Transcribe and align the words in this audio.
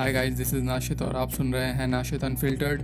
Hi 0.00 0.12
guys 0.12 0.34
this 0.34 0.52
is 0.54 0.62
Nashid 0.64 1.02
और 1.02 1.16
आप 1.16 1.30
सुन 1.30 1.52
रहे 1.54 1.72
हैं 1.72 1.86
नाशिद 1.86 2.24
अनफिल्टर्ड 2.24 2.82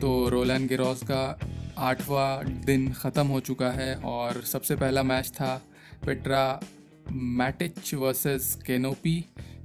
तो 0.00 0.28
रोलन 0.28 0.66
गिरोस 0.66 1.02
का 1.02 1.38
आठवां 1.78 2.62
दिन 2.64 2.92
ख़त्म 2.92 3.26
हो 3.26 3.40
चुका 3.40 3.70
है 3.70 3.94
और 4.04 4.42
सबसे 4.42 4.76
पहला 4.76 5.02
मैच 5.02 5.28
था 5.28 5.50
Petra 6.06 6.60
Martic 7.12 7.94
versus 7.94 8.54
Kanepi 8.66 9.14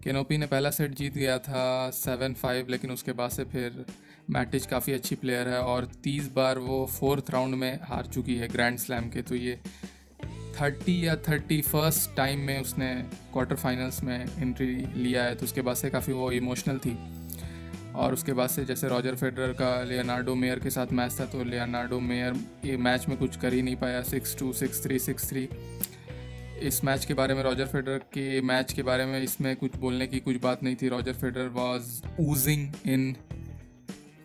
Kanepi 0.03 0.37
ने 0.37 0.45
पहला 0.45 0.69
सेट 0.69 0.95
जीत 0.95 1.13
गया 1.13 1.37
था 1.37 1.89
सेवन 1.89 2.33
फाइव 2.33 2.67
लेकिन 2.69 2.91
उसके 2.91 3.11
बाद 3.11 3.29
से 3.29 3.43
फिर 3.43 3.85
मैटिच 4.29 4.65
काफ़ी 4.65 4.93
अच्छी 4.93 5.15
प्लेयर 5.15 5.49
है 5.49 5.61
और 5.61 5.91
तीस 6.03 6.31
बार 6.31 6.57
वो 6.57 6.85
फोर्थ 6.99 7.31
राउंड 7.31 7.55
में 7.55 7.79
हार 7.83 8.05
चुकी 8.05 8.35
है 8.35 8.47
ग्रैंड 8.47 8.77
स्लैम 8.77 9.09
के। 9.09 9.21
तो 9.21 9.35
ये 9.35 9.59
थर्टी 10.61 11.05
या 11.07 11.15
थर्टी 11.27 11.61
फ़र्स्ट 11.61 12.15
टाइम 12.15 12.39
में 12.39 12.59
उसने 12.61 12.93
क्वार्टर 13.33 13.55
फाइनल्स 13.55 14.03
में 14.03 14.19
एंट्री 14.19 14.75
लिया 14.95 15.23
है 15.23 15.35
तो 15.35 15.45
उसके 15.45 15.61
बाद 15.61 15.75
से 15.75 15.89
काफ़ी 15.89 16.13
वो 16.13 16.31
इमोशनल 16.31 16.77
थी। 16.77 16.97
और 17.95 18.13
उसके 18.13 18.33
बाद 18.33 18.49
से 18.49 18.63
जैसे 18.65 18.87
रॉजर 18.87 19.15
फेडरर 19.15 19.53
का 19.53 19.71
लियोनार्डो 19.83 20.35
मेयर 20.35 20.59
के 20.59 20.69
साथ 20.69 20.91
मैच 20.91 21.19
था 21.19 21.25
तो 21.25 21.43
लियोनार्डो 21.43 21.99
मेयर 21.99 22.35
ये 22.65 22.75
मैच 22.77 23.07
में 23.09 23.17
कुछ 23.17 23.37
कर 23.37 23.53
ही 23.53 23.61
नहीं 23.61 23.75
पाया, 23.75 24.01
six 24.03 24.37
two, 24.39 24.51
six 24.53 24.83
three 24.83 24.99
six 24.99 25.29
three. 25.29 25.47
इस 26.67 26.83
मैच 26.83 27.05
के 27.05 27.13
बारे 27.13 27.33
में, 27.33 27.41
रॉजर 27.43 27.67
फेडरर 27.67 27.97
के 28.13 28.41
मैच 28.41 28.73
के 28.73 28.83
बारे 28.83 29.05
में 29.05 29.21
इसमें 29.21 29.55
कुछ 29.55 29.75
बोलने 29.77 30.07
की 30.07 30.19
कुछ 30.19 30.41
बात 30.41 30.63
नहीं 30.63 30.75
थी। 30.75 30.87
Roger 30.89 31.13
Federer 31.13 31.47
was 31.49 32.01
oozing 32.21 32.73
in 32.87 33.15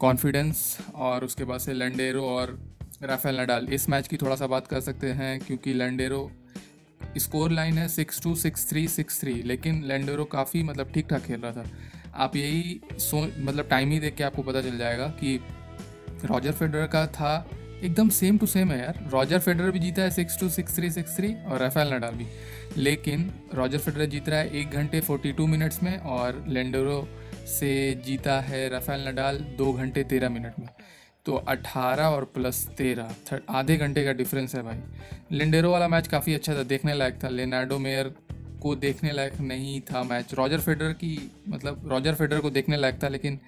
confidence 0.01 0.79
और 0.95 1.25
उसके 1.25 1.45
बाद 1.45 1.61
से 1.61 1.73
लंडेरो 1.73 2.25
और 2.29 2.59
राफेल 3.05 3.41
नडाल 3.41 3.69
इस 3.73 3.89
मैच 3.89 4.09
की 4.09 4.17
थोड़ा 4.17 4.37
सा 4.37 4.47
बात 4.47 4.67
कर 4.67 4.81
सकते 4.81 5.07
हैं, 5.13 5.39
क्योंकि 5.41 5.73
लैंडेरो, 5.73 6.31
स्कोर 7.19 7.51
लाइन 7.51 7.79
है 7.79 7.89
six 7.89 8.23
two 8.23 8.35
six 8.35 8.69
three 8.69 8.87
six 8.89 9.21
three, 9.21 9.33
लेकिन 9.43 9.83
लैंडेरो 9.85 10.25
काफ़ी 10.25 10.63
मतलब 10.63 10.93
ठीक 10.93 11.09
ठाक 11.09 11.23
खेल 11.23 11.41
रहा 11.41 11.53
था। 11.53 11.65
आप 12.15 12.37
यही 12.37 12.81
सो 12.99 13.27
मतलब 13.39 13.69
टाइम 13.69 13.91
ही 13.91 13.99
देख 14.01 14.15
के 14.17 14.25
आपको 14.25 14.43
पता 14.43 14.63
चल 14.63 14.79
जाएगा 14.79 15.07
कि 15.21 15.39
रॉजर 16.25 16.53
फेडरर 16.53 16.87
का 16.87 17.07
था, 17.07 17.47
एकदम 17.83 18.09
सेम 18.09 18.39
टू 18.39 18.47
सेम 18.47 18.71
है 18.73 18.79
यार। 18.79 18.99
रॉजर 19.13 19.39
फेडरर 19.39 19.71
भी 19.71 19.79
जीता 19.79 20.03
है 20.03 20.11
six 20.11 20.39
two 20.41 20.49
six 20.49 20.77
three 20.77 20.91
six 20.91 21.17
three, 21.17 21.35
और 21.45 21.61
राफेल 21.61 21.93
नडाल 21.95 22.15
भी। 22.15 22.27
लेकिन 22.77 23.31
रॉजर 23.55 23.79
फेडरर 23.79 24.07
जीत 24.07 24.29
रहा 24.29 24.39
है 24.41 24.51
एक 24.51 24.71
घंटे 24.71 25.01
फोर्टी 25.01 25.33
टू 25.33 25.47
मिनट्स 25.47 25.83
में, 25.83 25.97
और 25.99 26.45
लेंडोरो 26.49 27.07
से 27.51 27.73
जीता 28.07 28.41
है 28.41 28.69
राफेल 28.69 29.09
नडाल 29.09 29.39
दो 29.59 29.73
घंटे 29.73 30.05
तेरह 30.05 30.29
मिनट 30.29 30.59
में। 30.59 30.69
तो 31.27 31.35
18 31.49 32.09
और 32.09 32.25
प्लस 32.25 32.67
तेरह। 32.79 33.15
आधे 33.51 33.77
घंटे 33.77 34.05
का 34.05 34.13
डिफरेंस 34.13 34.55
है 34.55 34.63
भाई। 34.63 34.77
लिंडेरो 35.33 35.71
वाला 35.71 35.89
मैच 35.89 36.07
काफ़ी 36.07 36.35
अच्छा 36.35 36.55
था, 36.55 36.63
देखने 36.63 36.95
लायक 36.95 37.19
था। 37.25 37.29
लेनार्डो 37.29 37.79
मेयर 37.79 38.15
को 38.63 38.75
देखने 38.77 39.13
लायक 39.13 39.41
नहीं 39.41 39.81
था 39.81 40.03
मैच 40.03 40.35
रॉजर 40.35 40.61
फेडर 40.61 40.93
की 40.93 41.31
मतलब 41.49 41.89
रॉजर 41.89 42.15
फेडर 42.15 42.41
को 42.41 42.51
देखने 42.51 42.77
लायक 42.77 43.03
था, 43.03 43.09
लेकिन 43.09 43.39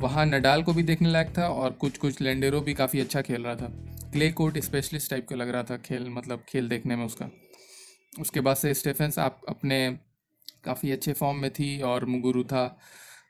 वहाँ 0.00 0.26
नडाल 0.26 0.62
को 0.62 0.72
भी 0.72 0.82
देखने 0.82 1.10
लायक 1.10 1.32
था 1.38 1.48
और 1.48 1.72
कुछ 1.72 1.98
कुछ 1.98 2.20
लेंडेरो 2.20 2.60
भी 2.60 2.74
काफ़ी 2.74 3.00
अच्छा 3.00 3.22
खेल 3.22 3.42
रहा 3.42 3.54
था। 3.56 3.72
क्ले 4.12 4.30
कोर्ट 4.32 4.58
स्पेशलिस्ट 4.58 5.10
टाइप 5.10 5.28
का 5.28 5.36
लग 5.36 5.48
रहा 5.48 5.62
था 5.62 5.76
खेल 5.76 6.08
मतलब 6.10 6.44
खेल 6.48 6.68
देखने 6.68 6.96
में 6.96 7.04
उसका। 7.06 7.30
उसके 8.20 8.40
बाद 8.40 8.56
से 8.56 8.74
स्टेफेंस 8.74 9.18
आप 9.18 9.40
अपने 9.48 9.98
काफ़ी 10.64 10.90
अच्छे 10.92 11.12
फॉर्म 11.12 11.38
में 11.38 11.50
थी 11.50 11.80
और 11.80 12.04
मुगुरु 12.04 12.44
था। 12.44 12.78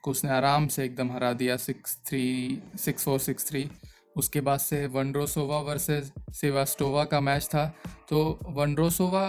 को 0.02 0.10
उसने 0.10 0.30
आराम 0.30 0.66
से 0.68 0.84
एकदम 0.84 1.10
हरा 1.12 1.32
दिया 1.32 1.56
six 1.58 1.96
three 2.06 2.62
six 2.78 3.04
four 3.04 3.18
six 3.18 3.48
three 3.48 3.68
उसके 4.16 4.40
बाद 4.40 4.60
से 4.60 4.86
वनड्रोसोवा 4.86 5.58
वर्सेस 5.60 6.10
सेवास्टोवा 6.32 7.04
का 7.04 7.20
मैच 7.20 7.44
था। 7.44 7.66
तो 8.08 8.38
वनड्रोसोवा 8.48 9.24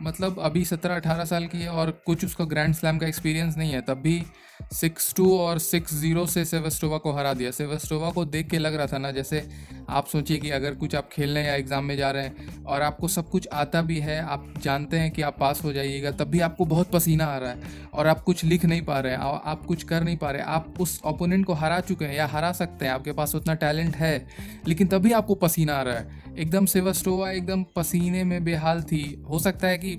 मतलब 0.00 0.38
अभी 0.40 0.64
सत्रह 0.64 0.96
अठारह 0.96 1.24
साल 1.24 1.46
की 1.46 1.58
है 1.58 1.68
और 1.68 1.90
कुछ 2.06 2.24
उसका 2.24 2.44
ग्रैंड 2.44 2.74
स्लैम 2.74 2.98
का 2.98 3.06
एक्सपीरियंस 3.06 3.56
नहीं 3.56 3.72
है, 3.72 3.80
तब 3.80 3.98
भी 3.98 4.22
सिक्स 4.70 5.12
टू 5.14 5.36
और 5.38 5.58
सिक्स 5.58 5.94
ज़ीरो 5.94 6.24
से 6.26 6.44
सेवेस्टोवा 6.44 6.98
को 6.98 7.12
हरा 7.12 7.32
दिया। 7.34 7.50
सेवेस्टोवा 7.50 8.10
को 8.10 8.24
देख 8.24 8.48
के 8.50 8.58
लग 8.58 8.74
रहा 8.74 8.86
था 8.86 8.98
ना, 8.98 9.10
जैसे 9.10 9.42
आप 9.88 10.06
सोचिए 10.06 10.38
कि 10.38 10.50
अगर 10.50 10.74
कुछ 10.74 10.94
आप 10.94 11.08
खेलने 11.12 11.44
या 11.44 11.54
एग्ज़ाम 11.54 11.84
में 11.84 11.96
जा 11.96 12.10
रहे 12.10 12.24
हैं 12.24 12.64
और 12.64 12.82
आपको 12.82 13.08
सब 13.08 13.28
कुछ 13.30 13.48
आता 13.52 13.82
भी 13.82 13.98
है, 13.98 14.20
आप 14.20 14.52
जानते 14.62 14.98
हैं 14.98 15.10
कि 15.10 15.22
आप 15.22 15.36
पास 15.40 15.62
हो 15.64 15.72
जाइएगा, 15.72 16.10
तब 16.10 16.28
भी 16.28 16.40
आपको 16.40 16.64
बहुत 16.64 16.90
पसीना 16.90 17.26
आ 17.26 17.38
रहा 17.38 17.50
है 17.50 17.88
और 17.94 18.06
आप 18.06 18.22
कुछ 18.22 18.44
लिख 18.44 18.64
नहीं 18.64 18.82
पा 18.82 18.98
रहे 19.00 19.12
हैं 19.12 19.18
आप 19.18 19.64
कुछ 19.66 19.82
कर 19.84 20.02
नहीं 20.02 20.16
पा 20.16 20.30
रहे 20.30 20.42
आप 20.44 20.74
उस 20.80 21.00
ओपोनेंट 21.06 21.46
को 21.46 21.54
हरा 21.54 21.80
चुके 21.82 22.04
हैं 22.04 22.14
या 22.14 22.26
हरा 22.26 22.52
सकते 22.54 22.84
हैं, 22.84 22.92
आपके 22.92 23.12
पास 23.12 23.34
उतना 23.34 23.54
टैलेंट 23.56 23.96
है, 23.96 24.26
लेकिन 24.68 24.88
तभी 24.88 25.12
आपको 25.12 25.34
पसीना 25.36 25.74
आ 25.74 25.82
रहा 25.82 25.94
है। 25.94 26.34
एकदम 26.38 26.66
सेवेस्टोवा 26.66 27.30
एकदम 27.30 27.64
पसीने 27.76 28.24
में 28.24 28.42
बेहाल 28.44 28.82
थी। 28.82 29.04
हो 29.30 29.38
सकता 29.38 29.68
है 29.68 29.78
कि 29.78 29.98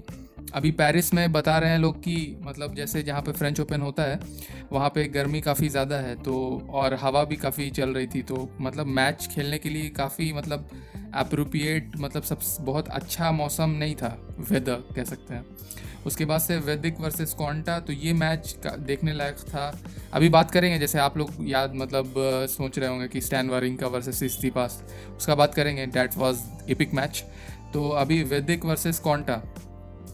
अभी 0.58 0.70
पेरिस 0.72 1.14
में 1.14 1.32
बता 1.32 1.58
रहे 1.58 1.72
हैं 1.72 1.80
लोग 1.80 1.98
कि 1.98 2.38
मतलब 2.42 2.76
जैसे 2.76 3.02
जहाँ 3.04 3.22
पे 3.22 3.32
फ्रेंच 3.32 3.60
ओपन 3.60 3.82
होता 3.82 4.04
है, 4.04 4.20
वहाँ 4.72 4.90
पे 4.90 5.04
गर्मी 5.08 5.42
काफ़ी 5.42 5.68
ज़्यादा 5.70 5.96
है 5.96 6.16
तो 6.24 6.36
और 6.72 6.94
हवा 6.94 7.24
भी 7.24 7.36
काफ़ी 7.36 7.70
चल 7.70 7.90
रही 7.90 8.08
थी 8.08 8.22
तो 8.24 8.50
मतलब 8.62 8.86
मैच 8.86 9.28
खेलने 9.32 9.58
के 9.58 9.70
लिए 9.70 9.90
काफ़ी 9.90 10.32
मतलब 10.34 10.70
अप्रोप्रिएट 11.16 11.92
मतलब 11.98 12.24
सब 12.24 12.40
बहुत 12.62 12.88
अच्छा 12.90 13.32
मौसम 13.32 13.76
नहीं 13.80 13.96
था 13.96 14.18
वेदर 14.40 14.84
कह 14.96 15.04
सकते 15.04 15.34
हैं। 15.34 15.46
उसके 16.06 16.26
बाद 16.26 16.42
से 16.42 16.58
वैदिक 16.58 17.00
वर्सेस 17.00 17.34
कॉन्टा 17.34 17.80
तो 17.80 17.94
ये 17.94 18.14
मैच 18.14 18.56
देखने 18.66 19.14
लायक 19.14 19.36
था। 19.46 19.72
अभी 20.14 20.30
बात 20.30 20.52
करेंगे, 20.52 20.80
जैसे 20.80 21.00
आप 21.00 21.18
लोग 21.18 21.34
याद 21.42 21.76
मतलब 21.76 22.14
सोच 22.50 22.80
रहे 22.80 22.90
होंगे 22.90 23.08
कि 23.08 23.22
स्टैन 23.22 23.50
वारिंग 23.50 23.78
का 23.78 23.88
वर्सेस 23.88 24.38
पास 24.56 24.84
उसका 25.18 25.36
बात 25.36 25.56
करेंगे 25.56 25.86
डैट 25.86 26.18
वॉज़ 26.18 26.42
एपिक 26.70 26.94
मैच 26.94 27.24
तो 27.74 27.90
अभी 27.98 28.22
वैदिक 28.24 28.66
वर्सेस 28.66 29.00
कॉन्टा 29.00 29.42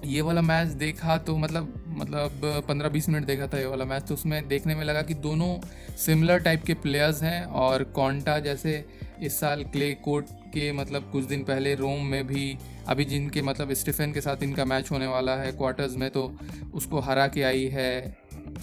ये 0.06 0.22
वाला 0.22 0.42
मैच 0.42 0.68
देखा 0.78 1.18
तो 1.18 1.36
मतलब 1.38 1.74
मतलब 1.98 2.42
पंद्रह 2.68 2.90
बीस 2.90 3.08
मिनट 3.10 3.26
देखा 3.26 3.48
था 3.48 3.58
ये 3.58 3.66
वाला 3.66 3.86
मैच 3.86 4.04
तो 4.04 4.14
उसमें 4.14 4.48
देखने 4.48 4.76
में 4.76 4.84
लगा 4.86 5.02
कि 5.02 5.14
दोनों 5.14 5.56
सिमिलर 5.98 6.40
टाइप 6.40 6.64
के 6.64 6.74
प्लेयर्स 6.74 7.22
हैं 7.24 7.44
और 7.46 7.84
कॉन्टा 7.96 8.38
जैसे 8.40 8.74
इस 9.22 9.40
साल 9.40 9.64
क्ले 9.64 9.92
कोर्ट 10.04 10.26
के 10.54 10.72
मतलब 10.72 11.10
कुछ 11.12 11.26
दिन 11.26 11.44
पहले 11.44 11.74
रोम 11.76 12.06
में 12.06 12.26
भी, 12.28 12.58
अभी 12.88 13.06
जिनके 13.06 13.42
मतलब 13.42 13.74
स्टीफन 13.74 14.12
के 14.12 14.22
साथ 14.22 14.44
इनका 14.44 14.66
मैच 14.66 14.92
होने 14.92 15.08
वाला 15.08 15.36
है 15.36 15.52
क्वार्टर्स 15.52 15.96
में 15.96 16.10
तो 16.10 16.32
उसको 16.74 17.00
हरा 17.00 17.28
के 17.28 17.44
आई 17.44 17.66
है 17.66 18.18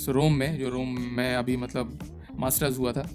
रोम 0.08 0.34
में, 0.34 0.58
जो 0.58 0.68
रोम 0.68 0.96
में 1.12 1.34
अभी 1.34 1.56
मतलब 1.56 1.98
मास्टर्स 2.40 2.78
हुआ 2.78 2.92
था। 2.92 3.08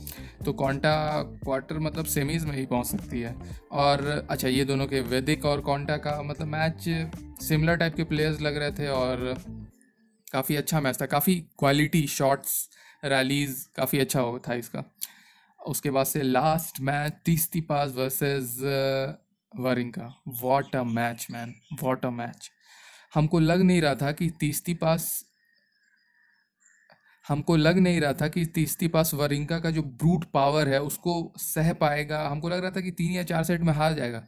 तो 0.45 0.53
कॉन्टा 0.53 0.95
क्वार्टर 1.43 1.79
मतलब 1.79 2.05
सेमीज़ 2.05 2.45
में 2.47 2.55
ही 2.57 2.65
पहुँच 2.65 2.85
सकती 2.85 3.21
है। 3.21 3.35
और 3.71 4.27
अच्छा 4.29 4.47
ये 4.47 4.65
दोनों 4.65 4.85
के 4.87 4.99
वैदिक 5.03 5.45
और 5.45 5.61
कॉन्टा 5.61 5.97
का 5.97 6.21
मतलब 6.21 6.47
मैच 6.47 6.87
सिमिलर 7.39 7.75
टाइप 7.75 7.95
के 7.95 8.03
प्लेयर्स 8.03 8.41
लग 8.41 8.57
रहे 8.57 8.71
थे 8.71 8.87
और 8.87 9.33
काफ़ी 10.33 10.55
अच्छा 10.55 10.79
मैच 10.81 11.01
था। 11.01 11.05
काफ़ी 11.05 11.35
क्वालिटी 11.59 12.05
शॉट्स 12.07 12.69
रैलीज 13.03 13.65
काफ़ी 13.75 13.99
अच्छा 13.99 14.19
हो 14.19 14.39
था 14.39 14.53
इसका। 14.53 14.83
उसके 15.59 15.89
बाद 15.89 16.05
से 16.05 16.21
last 16.23 16.79
match 16.81 17.13
Tsitsipas 17.61 17.93
versus 17.95 18.57
Wawrinka 19.51 20.13
what 20.41 20.75
a 20.75 20.83
match 20.83 21.27
man 21.31 21.53
what 21.81 22.05
a 22.05 22.09
match 22.09 22.49
हमको 23.15 23.39
लग 23.39 23.61
नहीं 23.61 23.81
रहा 23.81 23.95
था 23.95 24.11
कि 24.11 24.29
तीसती 24.29 24.73
पास 24.73 25.25
हमको 27.25 27.55
लग 27.55 27.77
नहीं 27.77 28.01
रहा 28.01 28.13
था 28.13 28.27
कि 28.27 28.45
तीसती 28.45 28.87
पास 28.87 29.13
वरिंका 29.13 29.59
का 29.59 29.69
जो 29.71 29.81
ब्रूट 29.81 30.25
पावर 30.25 30.67
है, 30.67 30.81
उसको 30.81 31.33
सह 31.37 31.73
पाएगा। 31.73 32.27
हमको 32.29 32.49
लग 32.49 32.61
रहा 32.61 32.71
था 32.71 32.81
कि 32.81 32.91
तीन 32.91 33.11
या 33.11 33.23
चार 33.23 33.43
सेट 33.43 33.61
में 33.61 33.73
हार 33.73 33.93
जाएगा। 33.93 34.23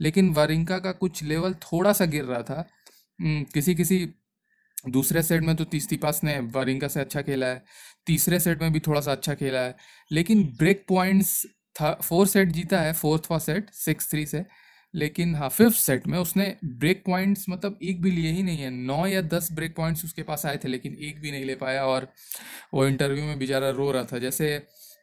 लेकिन 0.00 0.32
वारिंका 0.34 0.78
का 0.78 0.92
कुछ 0.94 1.22
लेवल 1.22 1.54
थोड़ा 1.62 1.92
सा 1.92 2.04
गिर 2.06 2.24
रहा 2.24 2.42
था। 2.42 2.66
किसी 3.20 3.74
किसी 3.74 4.06
दूसरे 4.88 5.22
सेट 5.22 5.42
में 5.42 5.54
तो 5.56 5.64
तीसती 5.66 5.96
पास 5.96 6.20
ने 6.24 6.38
वरिंका 6.54 6.88
से 6.88 7.00
अच्छा 7.00 7.22
खेला 7.22 7.46
है, 7.46 7.62
तीसरे 8.06 8.40
सेट 8.40 8.62
में 8.62 8.72
भी 8.72 8.80
थोड़ा 8.80 9.00
सा 9.00 9.12
अच्छा 9.12 9.34
खेला 9.34 9.60
है, 9.60 9.74
लेकिन 10.10 10.42
ब्रेक 10.58 10.84
पॉइंट्स 10.88 11.42
था, 11.76 11.92
फोर 11.94 12.26
सेट 12.26 12.52
जीता 12.52 12.80
है, 12.80 12.92
fourth 12.92 13.26
four 13.26 13.40
set, 13.40 13.70
six 13.74 14.10
three 14.10 14.26
से, 14.26 14.44
लेकिन 14.94 15.34
हाँ 15.34 15.48
फिफ्थ 15.48 15.76
सेट 15.76 16.06
में 16.06 16.18
उसने 16.18 16.54
ब्रेक 16.64 17.02
पॉइंट्स 17.06 17.44
मतलब 17.48 17.78
एक 17.82 18.02
भी 18.02 18.10
लिए 18.10 18.30
ही 18.32 18.42
नहीं 18.42 18.58
है, 18.58 18.70
नौ 18.70 19.06
या 19.06 19.20
दस 19.24 19.48
ब्रेक 19.52 19.74
पॉइंट्स 19.76 20.04
उसके 20.04 20.22
पास 20.22 20.46
आए 20.46 20.56
थे, 20.56 20.68
लेकिन 20.68 20.94
एक 21.00 21.20
भी 21.20 21.30
नहीं 21.30 21.44
ले 21.44 21.54
पाया 21.56 21.84
और 21.86 22.08
वो 22.74 22.86
इंटरव्यू 22.86 23.24
में 23.24 23.38
बेचारा 23.38 23.70
रो 23.72 23.90
रहा 23.92 24.04
था। 24.04 24.18
जैसे 24.18 24.56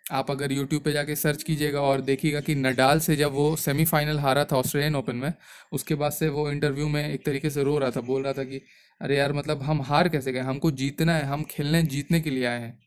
आप 0.06 0.32
अगर 0.32 0.52
यूट्यूब 0.52 0.82
पे 0.84 0.92
जाके 0.92 1.16
सर्च 1.16 1.44
कीजिएगा 1.44 1.82
और 1.82 2.02
देखिएगा 2.02 2.40
कि 2.42 2.56
नडाल 2.56 3.00
से 3.00 3.16
जब 3.16 3.32
वो 3.34 3.56
सेमीफाइनल 3.56 4.20
हारा 4.20 4.44
था 4.46 4.56
ऑस्ट्रेलियन 4.58 4.96
ओपन 4.96 5.16
में, 5.16 5.34
उसके 5.72 5.96
बाद 5.96 6.12
से 6.12 6.30
वो 6.30 6.50
इंटरव्यू 6.52 6.88
में 6.88 7.04
एक 7.10 7.26
तरीके 7.26 7.50
से 7.50 7.64
रो 7.64 7.78
रहा 7.78 7.92
था, 7.92 8.02
बोल 8.02 8.24
रहा 8.24 8.34
था 8.34 8.44
कि, 8.44 8.62
अरे 9.02 9.18
यार 9.18 9.34
मतलब 9.34 9.62
हम 9.64 9.82
हार 9.82 10.10
कैसे 10.10 10.32
गए? 10.32 10.40
हमको 10.40 10.72
जीतना 10.72 11.16
है, 11.16 11.24
हम 11.26 11.44
खेलने, 11.44 11.82
जीतने 11.84 12.20
के 12.22 12.30
लिए 12.30 12.46
आए 12.46 12.60
हैं। 12.60 12.78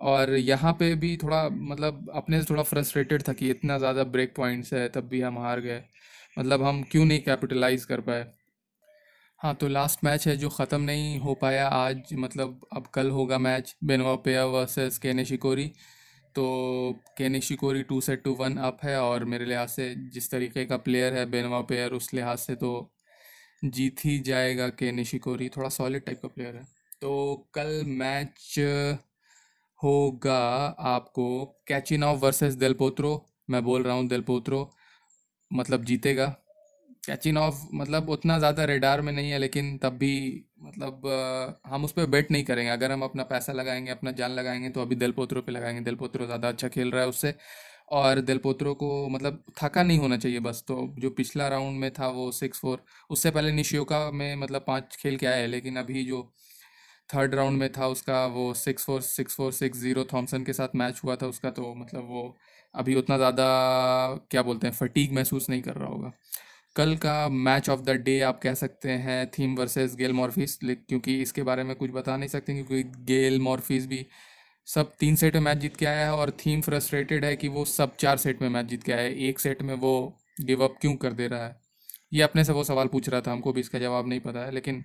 और 0.00 0.30
यहाँ 0.30 0.72
पे 0.72 0.94
भी 0.94 1.16
थोड़ा 1.16 1.48
मतलब 1.48 2.10
अपने 2.14 2.40
से 2.40 2.46
थोड़ा 2.50 2.62
फ्रस्ट्रेटेड 2.62 3.22
था 3.28 3.32
कि 3.32 3.50
इतना 3.50 3.78
ज़्यादा 3.78 4.04
ब्रेक 4.04 4.34
पॉइंट्स 4.36 4.72
है, 4.74 4.88
तब 4.88 5.08
भी 5.08 5.20
हम 5.20 5.38
हार 5.38 5.60
गए। 5.60 5.82
मतलब 6.36 6.62
हम 6.62 6.82
क्यों 6.82 7.04
नहीं 7.04 7.20
कैपिटलाइज 7.20 7.84
कर 7.84 8.00
पाए? 8.00 8.26
हाँ 9.40 9.54
तो 9.54 9.68
लास्ट 9.68 10.04
मैच 10.04 10.26
है 10.28 10.36
जो 10.36 10.48
ख़त्म 10.48 10.80
नहीं 10.80 11.18
हो 11.20 11.34
पाया 11.34 11.66
आज 11.68 12.14
मतलब 12.14 12.60
अब 12.72 12.86
कल 12.94 13.10
होगा 13.10 13.38
match 13.38 13.74
बेनवा 13.84 14.14
pair 14.16 14.44
versus 14.46 14.98
Kei 14.98 15.24
Nishikori 15.24 15.70
तो 16.34 16.44
केने 17.18 17.40
शिकोरी 17.40 17.82
two 17.82 18.00
set 18.00 18.22
to 18.24 18.32
one 18.34 18.56
up 18.56 18.78
है 18.84 19.00
और 19.00 19.24
मेरे 19.24 19.44
लिहाज 19.44 19.68
से 19.68 19.94
जिस 20.12 20.30
तरीके 20.30 20.64
का 20.64 20.76
प्लेयर 20.76 21.14
है 21.14 21.24
बेनवा 21.30 21.60
प्लेयर 21.60 21.92
उस 21.92 22.12
लिहाज 22.14 22.38
से 22.38 22.54
तो 22.54 22.72
जीत 23.64 24.04
ही 24.04 24.18
जाएगा 24.18 24.68
के 24.68 24.92
निशिकोरी 24.92 25.48
थोड़ा 25.48 25.68
सॉलिड 25.68 26.04
टाइप 26.04 26.20
का 26.22 26.28
प्लेयर 26.28 26.56
है। 26.56 26.66
तो 27.00 27.48
कल 27.54 27.82
मैच 27.86 28.54
होगा 29.80 30.38
आपको 30.88 31.44
कैचिनॉव 31.68 32.18
वर्सेस 32.18 32.56
डेल 32.56 32.74
पोत्रो 32.74 33.14
मैं 33.50 33.62
बोल 33.64 33.82
रहा 33.82 33.94
हूँ 33.94 34.08
डेल 34.08 34.22
पोत्रो 34.22 34.70
मतलब 35.50 35.84
जीतेगा। 35.84 36.34
कैचिनॉव 37.04 37.56
मतलब 37.74 38.08
उतना 38.10 38.38
ज़्यादा 38.38 38.64
रेडार 38.64 39.00
में 39.00 39.12
नहीं 39.12 39.30
है, 39.30 39.38
लेकिन 39.38 39.76
तब 39.78 39.92
भी 39.98 40.12
मतलब 40.62 41.60
हम 41.66 41.84
उस 41.84 41.92
पर 41.92 42.06
बेट 42.06 42.30
नहीं 42.30 42.44
करेंगे। 42.44 42.70
अगर 42.72 42.92
हम 42.92 43.02
अपना 43.02 43.22
पैसा 43.24 43.52
लगाएँगे, 43.52 43.90
अपना 43.90 44.10
जान 44.12 44.30
लगाएँगे 44.32 44.68
तो 44.70 44.82
अभी 44.82 44.94
डेल 44.96 45.12
पोत्रो 45.12 45.40
पे 45.42 45.52
लगाएँगे। 45.52 45.80
डेल 45.80 45.94
पोत्रो 45.96 46.26
ज़्यादा 46.26 46.48
अच्छा 46.48 46.68
खेल 46.68 46.90
रहा 46.90 47.02
है 47.02 47.08
उससे। 47.08 47.34
और 47.92 48.20
डेल 48.22 48.38
पोत्रो 48.38 48.74
को 48.74 49.08
मतलब 49.10 49.42
थका 49.62 49.82
नहीं 49.82 49.98
होना 49.98 50.16
चाहिए 50.18 50.40
बस। 50.40 50.62
तो 50.68 50.86
जो 50.98 51.10
पिछला 51.12 51.48
राउंड 51.48 51.78
में 51.80 51.90
था 51.92 52.08
वो 52.10 52.30
सिक्स 52.32 52.60
फोर 52.60 52.84
उससे 53.10 53.30
पहले 53.30 53.52
निशियोका 53.52 54.10
में 54.12 54.34
मतलब 54.36 54.64
पाँच 54.66 54.96
खेल 55.00 55.16
के 55.16 55.26
आए। 55.26 55.40
हैं 55.40 55.48
लेकिन 55.48 55.76
अभी 55.76 56.04
जो 56.04 56.22
थर्ड 57.08 57.34
राउंड 57.34 57.58
में 57.58 57.70
था 57.72 57.86
उसका, 57.88 58.24
वो 58.26 58.52
six 58.54 58.84
four 58.84 59.00
six 59.02 59.34
four 59.36 59.52
six 59.52 59.78
zero 59.78 60.04
Thomson 60.12 60.44
के 60.44 60.52
साथ 60.52 60.76
मैच 60.76 61.00
हुआ 61.04 61.16
था 61.16 61.26
उसका। 61.26 61.50
तो 61.50 61.74
मतलब 61.76 62.08
वो 62.10 62.36
अभी 62.74 62.94
उतना 62.96 63.16
ज़्यादा, 63.18 63.46
क्या 64.30 64.42
बोलते 64.42 64.66
हैं 64.66 64.74
फटीक 64.74 65.12
महसूस 65.12 65.50
नहीं 65.50 65.62
कर 65.62 65.74
रहा 65.74 65.88
होगा। 65.88 66.12
कल 66.76 66.94
का 66.96 67.28
मैच 67.28 67.68
ऑफ़ 67.70 67.80
द 67.80 67.90
डे 68.04 68.20
आप 68.20 68.40
कह 68.42 68.54
सकते 68.54 68.90
हैं 68.90 69.26
थीम 69.30 69.54
वर्सेस 69.56 69.94
गेल 69.96 70.12
मॉर्फिस 70.12 70.56
क्योंकि 70.58 71.20
इसके 71.22 71.42
बारे 71.42 71.64
में 71.64 71.74
कुछ 71.76 71.90
बता 71.90 72.16
नहीं 72.16 72.28
सकते, 72.28 72.54
क्योंकि 72.54 72.82
गेल 73.04 73.40
मॉर्फिस 73.40 73.86
भी 73.86 74.06
सब 74.66 74.92
तीन 75.00 75.16
सेट 75.16 75.34
में 75.34 75.42
मैच 75.42 75.58
जीत 75.58 75.76
के 75.76 75.86
आया 75.86 76.06
है 76.06 76.12
और 76.12 76.30
थीम 76.46 76.60
फ्रस्ट्रेटेड 76.60 77.24
है 77.24 77.34
कि 77.36 77.48
वो 77.48 77.64
सब 77.64 77.96
चार 77.96 78.16
सेट 78.16 78.42
में 78.42 78.48
मैच 78.48 78.66
जीत 78.66 78.82
के 78.82 78.92
आया 78.92 79.02
है। 79.02 79.14
एक 79.28 79.38
सेट 79.38 79.62
में 79.62 79.74
वो 79.74 79.92
गिव 80.40 80.64
अप 80.64 80.76
क्यों 80.80 80.94
कर 80.96 81.12
दे 81.12 81.26
रहा 81.26 81.44
है? 81.46 81.56
ये 82.12 82.22
अपने 82.22 82.44
से 82.44 82.52
वो 82.52 82.64
सवाल 82.64 82.86
पूछ 82.86 83.08
रहा 83.08 83.20
था, 83.20 83.32
हमको 83.32 83.52
भी 83.52 83.60
इसका 83.60 83.78
जवाब 83.78 84.08
नहीं 84.08 84.20
पता 84.20 84.44
है, 84.44 84.50
लेकिन 84.50 84.84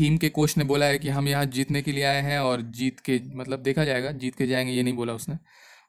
थीम 0.00 0.16
के 0.18 0.28
कोच 0.28 0.56
ने 0.58 0.64
बोला 0.64 0.86
है 0.86 0.98
कि 0.98 1.08
हम 1.08 1.28
यहाँ 1.28 1.44
जीतने 1.46 1.82
के 1.82 1.92
लिए 1.92 2.04
आए 2.04 2.20
हैं 2.22 2.38
और 2.38 2.62
जीत 2.72 3.00
के 3.00 3.20
मतलब 3.34 3.62
देखा 3.62 3.84
जाएगा, 3.84 4.12
जीत 4.12 4.34
के 4.34 4.46
जाएँगे, 4.46 4.72
ये 4.72 4.82
नहीं 4.82 4.94
बोला 4.94 5.12
उसने। 5.12 5.36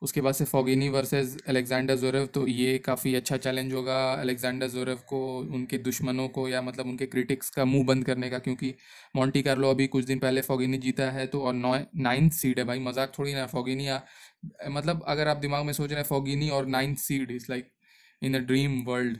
उसके 0.02 0.22
बाद 0.22 0.34
से 0.34 0.46
फोगिनी 0.46 0.88
वर्सेस 0.90 1.36
अलेक्जेंडर 1.48 1.96
जोरेव 1.98 2.26
तो 2.34 2.46
ये 2.48 2.78
काफ़ी 2.80 3.14
अच्छा 3.16 3.38
चैलेंज 3.38 3.74
होगा 3.74 3.98
अलेक्जेंडर 4.14 4.68
जोरेव 4.70 5.00
को, 5.08 5.20
उनके 5.40 5.78
दुश्मनों 5.80 6.28
को 6.30 6.48
या 6.50 6.62
मतलब 6.62 6.88
उनके 6.88 7.06
क्रिटिक्स 7.08 7.50
का 7.50 7.66
मुँह 7.66 7.86
बंद 7.86 8.06
करने 8.06 8.30
का, 8.30 8.40
क्योंकि 8.40 8.74
मॉन्टी 9.16 9.42
कार्लो 9.42 9.70
अभी 9.70 9.88
कुछ 9.88 10.06
दिन 10.06 10.20
पहले 10.20 10.42
फोगिनी 10.42 10.78
जीता 10.80 11.10
है 11.12 11.26
तो 11.28 11.42
और 11.42 11.54
नौ 11.56 11.76
नाइन्थ 12.00 12.34
सीड 12.34 12.60
है 12.60 12.66
भाई, 12.66 12.80
मज़ाक 12.82 13.12
थोड़ी 13.20 13.34
ना 13.34 13.46
फोगिनी 13.48 13.88
या 13.88 14.02
मतलब 14.70 15.04
अगर 15.08 15.28
आप 15.28 15.38
दिमाग 15.38 15.66
में 15.66 15.74
सोच 15.74 15.90
रहे 15.90 16.00
हैं 16.00 16.08
फोगिनी 16.08 16.50
और 16.52 16.66
ninth 16.68 16.98
seed 17.00 17.32
is 17.32 17.46
like 17.50 17.70
in 18.22 18.36
a 18.36 18.40
dream 18.42 18.82
world 18.88 19.18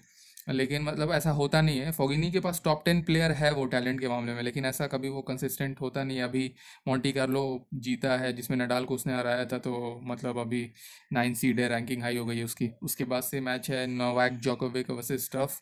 लेकिन 0.50 0.82
मतलब 0.82 1.12
ऐसा 1.12 1.32
होता 1.32 1.62
नहीं 1.62 1.80
है। 1.80 1.92
फोगिनी 1.92 2.32
के 2.32 2.40
पास 2.40 2.62
टॉप 2.66 2.82
टेन 2.86 3.02
प्लेयर 3.02 3.32
है 3.32 3.52
वो 3.54 3.66
टैलेंट 3.68 4.00
के 4.00 4.08
मामले 4.08 4.34
में, 4.34 4.42
लेकिन 4.44 4.66
ऐसा 4.66 4.88
कभी 4.88 5.10
वो 5.10 5.22
कंसिस्टेंट 5.22 5.82
होता 5.82 6.04
नहीं 6.04 6.18
है। 6.18 6.24
अभी 6.24 6.52
मोंटी 6.88 7.12
कार्लो 7.12 7.44
जीता 7.76 8.16
है, 8.18 8.32
जिसमें 8.34 8.58
नडाल 8.58 8.86
को 8.86 8.96
उसने 8.96 9.16
हराया 9.16 9.46
था 9.46 9.58
तो 9.60 10.00
मतलब 10.04 10.38
अभी 10.38 10.70
नाइन 11.14 11.34
सीड 11.34 11.60
है 11.60 11.68
रैंकिंग 11.70 12.02
हाई 12.04 12.18
हो 12.18 12.26
गई 12.26 12.38
है 12.38 12.44
उसकी। 12.44 12.70
उसके 12.84 13.04
बाद 13.06 13.24
से 13.24 13.42
मैच 13.42 13.70
है 13.72 13.86
नोवैक 13.88 14.40
जोकोविक 14.40 14.90
वर्सेस 14.92 15.26
स्टफ़ 15.26 15.60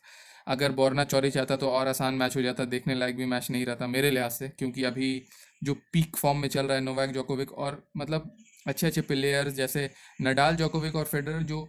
अगर 0.47 0.71
बोरना 0.71 1.03
चौरी 1.03 1.29
चाहता 1.31 1.55
तो 1.55 1.69
और 1.69 1.87
आसान 1.87 2.13
मैच 2.13 2.35
हो 2.37 2.41
जाता, 2.41 2.65
देखने 2.65 2.95
लायक 2.95 3.15
भी 3.17 3.25
मैच 3.25 3.49
नहीं 3.51 3.65
रहता 3.65 3.87
मेरे 3.87 4.11
लिहाज 4.11 4.31
से, 4.31 4.49
क्योंकि 4.49 4.83
अभी 4.83 5.23
जो 5.63 5.73
पीक 5.93 6.15
फॉर्म 6.15 6.37
में 6.39 6.47
चल 6.49 6.65
रहा 6.65 6.77
है 6.77 6.83
नोवैक 6.83 7.11
जोकोविक 7.11 7.51
और 7.53 7.83
मतलब 7.97 8.31
अच्छे 8.67 8.87
अच्छे 8.87 9.01
प्लेयर्स 9.01 9.53
जैसे 9.53 9.89
नडाल 10.21 10.55
जोकोविक 10.55 10.95
और 10.95 11.05
फेडरर 11.05 11.43
जो 11.43 11.63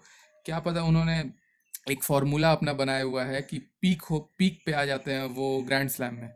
क्या 0.46 0.58
पता 0.60 0.82
उन्होंने 0.84 1.22
एक 1.90 2.02
फार्मूला 2.02 2.52
अपना 2.52 2.72
बनाया 2.72 3.02
हुआ 3.02 3.24
है 3.24 3.40
कि 3.42 3.58
पीक 3.82 4.02
हो 4.02 4.18
पीक 4.38 4.60
पे 4.66 4.72
आ 4.72 4.84
जाते 4.84 5.12
हैं 5.12 5.24
वो 5.30 5.58
ग्रैंड 5.62 5.90
स्लैम 5.90 6.14
में। 6.14 6.30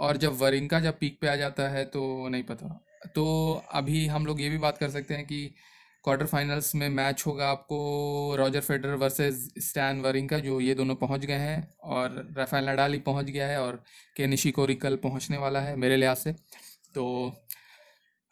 और 0.00 0.16
जब 0.16 0.38
वरिंका 0.38 0.80
जब 0.80 0.98
पीक 0.98 1.18
पे 1.20 1.28
आ 1.28 1.34
जाता 1.36 1.68
है 1.68 1.84
तो 1.84 2.28
नहीं 2.28 2.42
पता। 2.42 2.68
तो 3.14 3.24
अभी 3.72 4.06
हम 4.06 4.26
लोग 4.26 4.40
ये 4.40 4.48
भी 4.48 4.58
बात 4.58 4.78
कर 4.78 4.90
सकते 4.90 5.14
हैं 5.14 5.24
कि 5.26 5.46
क्वार्टर 6.04 6.26
फाइनल्स 6.26 6.74
में 6.74 6.88
मैच 6.88 7.22
होगा 7.26 7.48
आपको 7.48 8.36
Roger 8.38 8.60
Federer 8.60 8.94
versus 8.94 9.48
Stan 9.58 10.00
Wawrinka 10.00 10.38
जो 10.38 10.60
ये 10.60 10.74
दोनों 10.74 10.94
पहुँच 10.94 11.24
गए 11.24 11.34
हैं 11.34 11.68
और 11.84 12.34
राफेल 12.36 12.68
नडाल 12.68 12.92
ही 12.92 12.98
पहुँच 13.00 13.24
गया 13.24 13.48
है 13.48 13.60
और 13.62 13.82
के 14.16 14.26
निशिकोरी 14.26 14.74
कल 14.74 14.96
पहुँचने 14.96 15.38
वाला 15.38 15.60
है 15.60 15.74
मेरे 15.76 15.96
लिहाज 15.96 16.16
से। 16.16 16.32
तो 16.94 17.34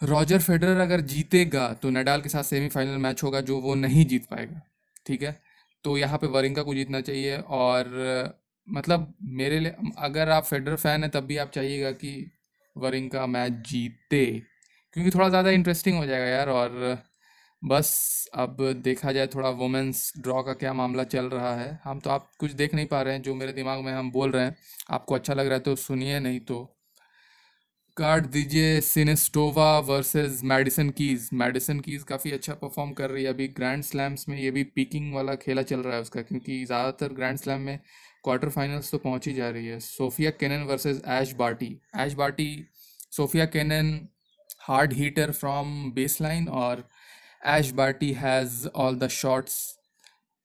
रॉजर 0.00 0.38
फेडरर 0.38 0.80
अगर 0.80 1.00
जीतेगा 1.00 1.72
तो 1.72 1.90
नडाल 1.90 2.20
के 2.20 2.28
साथ 2.28 2.42
सेमीफाइनल 2.42 2.96
मैच 2.98 3.22
होगा 3.22 3.40
जो 3.40 3.58
वो 3.60 3.74
नहीं 3.74 4.06
जीत 4.06 4.26
पाएगा। 4.26 4.60
ठीक 5.06 5.22
है? 5.22 5.38
तो 5.86 5.96
यहाँ 5.98 6.18
पे 6.18 6.26
वरिंका 6.28 6.62
को 6.62 6.74
जीतना 6.74 7.00
चाहिए 7.00 7.36
और 7.38 7.88
मतलब 8.68 9.12
मेरे 9.22 9.58
लिए, 9.60 9.74
अगर 9.98 10.28
आप 10.30 10.44
फेडर 10.44 10.76
फ़ैन 10.76 11.02
हैं 11.02 11.10
तब 11.10 11.24
भी 11.24 11.36
आप 11.36 11.50
चाहिएगा 11.50 11.90
कि 11.92 12.30
वरिंका 12.76 13.26
मैच 13.28 13.52
जीते, 13.68 14.24
क्योंकि 14.96 15.10
थोड़ा 15.10 15.28
ज़्यादा 15.28 15.50
इंटरेस्टिंग 15.50 15.98
हो 15.98 16.06
जाएगा 16.06 16.26
यार 16.26 16.48
और 16.50 16.98
बस 17.62 17.92
अब 18.34 18.56
देखा 18.84 19.12
जाए 19.12 19.26
थोड़ा 19.26 19.50
वुमेंस 19.50 20.12
ड्रॉ 20.18 20.42
का 20.42 20.52
क्या 20.54 20.72
मामला 20.72 21.04
चल 21.06 21.26
रहा 21.26 21.54
है। 21.56 21.78
हम 21.84 22.00
तो 22.00 22.10
आप 22.10 22.30
कुछ 22.40 22.52
देख 22.52 22.74
नहीं 22.74 22.86
पा 22.86 23.02
रहे 23.02 23.14
हैं, 23.14 23.22
जो 23.22 23.34
मेरे 23.34 23.52
दिमाग 23.52 23.80
में 23.80 23.92
हम 23.92 24.10
बोल 24.12 24.30
रहे 24.30 24.44
हैं, 24.44 24.56
आपको 24.90 25.14
अच्छा 25.14 25.34
लग 25.34 25.46
रहा 25.46 25.54
है 25.54 25.60
तो 25.60 25.76
सुनिए, 25.76 26.18
नहीं 26.20 26.40
तो 26.42 26.75
काट 27.96 28.26
दीजिए 28.32 28.80
Siniakova 28.80 29.78
versus 29.80 30.40
Madison 30.44 30.88
Keys 30.96 31.28
Madison 31.34 31.78
Keys 31.80 32.02
काफ़ी 32.08 32.32
अच्छा 32.32 32.54
परफॉर्म 32.54 32.92
कर 32.92 33.10
रही 33.10 33.22
है 33.24 33.30
अभी 33.30 33.46
ग्रैंड 33.50 33.82
स्लैम्स 33.84 34.28
में, 34.28 34.36
ये 34.38 34.50
भी 34.50 34.64
पीकिंग 34.64 35.14
वाला 35.14 35.34
खेला 35.36 35.62
चल 35.62 35.80
रहा 35.80 35.94
है 35.94 36.00
उसका, 36.00 36.22
क्योंकि 36.22 36.64
ज़्यादातर 36.64 37.12
ग्रैंड 37.12 37.38
स्लैम 37.38 37.60
में 37.60 37.78
क्वार्टर 38.24 38.48
फाइनल्स 38.48 38.90
तो 38.90 38.98
पहुँच 38.98 39.28
ही 39.28 39.34
जा 39.34 39.48
रही 39.50 39.66
है। 39.66 39.78
Sofia 39.80 40.30
Kenin 40.32 40.66
versus 40.68 41.00
Ash 41.08 41.32
Barty 41.34 41.70
Ash 41.96 42.14
Barty 42.14 42.48
Sofia 43.12 43.46
Kenin 43.46 43.98
hard 44.60 44.92
hitter 44.92 45.32
from 45.32 45.90
baseline 46.22 46.48
और 46.60 46.88
Ash 47.46 47.70
Barty 47.72 48.12
has 48.14 48.66
all 48.68 48.98
the 48.98 49.08
shots 49.14 49.58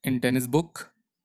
in 0.04 0.19
tennis 0.19 0.47
book 0.47 0.80